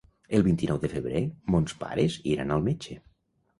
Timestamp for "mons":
1.57-1.77